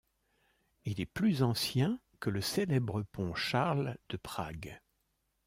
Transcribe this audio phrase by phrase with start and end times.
[0.83, 4.79] Il est plus ancien que le célèbre pont Charles de Prague.